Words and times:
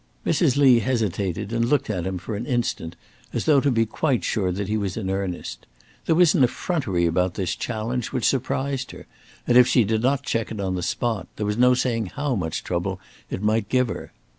Mrs. 0.25 0.57
Lee 0.57 0.79
hesitated 0.79 1.53
and 1.53 1.65
looked 1.69 1.87
at 1.87 2.07
him 2.07 2.17
for 2.17 2.35
an 2.35 2.47
instant 2.47 2.95
as 3.33 3.45
though 3.45 3.61
to 3.61 3.69
be 3.69 3.85
quite 3.85 4.23
sure 4.23 4.51
that 4.51 4.67
he 4.67 4.75
was 4.75 4.97
in 4.97 5.11
earnest. 5.11 5.67
There 6.07 6.15
was 6.15 6.33
an 6.33 6.43
effrontery 6.43 7.05
about 7.05 7.35
this 7.35 7.55
challenge 7.55 8.11
which 8.11 8.25
surprised 8.25 8.89
her, 8.89 9.05
and 9.45 9.57
if 9.59 9.67
she 9.67 9.83
did 9.83 10.01
not 10.01 10.23
check 10.23 10.49
it 10.51 10.59
on 10.59 10.73
the 10.73 10.81
spot, 10.81 11.27
there 11.35 11.45
was 11.45 11.55
no 11.55 11.75
saying 11.75 12.07
how 12.07 12.33
much 12.33 12.63
trouble 12.63 12.99
it 13.29 13.43
might 13.43 13.69
give 13.69 13.89
her. 13.89 14.11